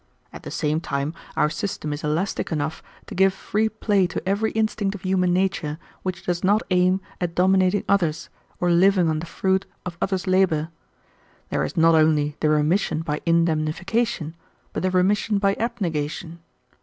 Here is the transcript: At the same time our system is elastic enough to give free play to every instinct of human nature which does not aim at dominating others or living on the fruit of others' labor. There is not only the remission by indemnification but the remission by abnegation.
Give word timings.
At 0.33 0.41
the 0.41 0.49
same 0.49 0.81
time 0.81 1.13
our 1.37 1.47
system 1.51 1.93
is 1.93 2.03
elastic 2.03 2.51
enough 2.51 2.81
to 3.05 3.13
give 3.13 3.35
free 3.35 3.69
play 3.69 4.07
to 4.07 4.27
every 4.27 4.49
instinct 4.53 4.95
of 4.95 5.03
human 5.03 5.31
nature 5.31 5.77
which 6.01 6.25
does 6.25 6.43
not 6.43 6.63
aim 6.71 7.01
at 7.21 7.35
dominating 7.35 7.83
others 7.87 8.29
or 8.59 8.71
living 8.71 9.09
on 9.09 9.19
the 9.19 9.27
fruit 9.27 9.67
of 9.85 9.99
others' 10.01 10.25
labor. 10.25 10.69
There 11.49 11.63
is 11.63 11.77
not 11.77 11.93
only 11.93 12.35
the 12.39 12.49
remission 12.49 13.01
by 13.03 13.21
indemnification 13.27 14.35
but 14.73 14.81
the 14.81 14.89
remission 14.89 15.37
by 15.37 15.53
abnegation. 15.59 16.39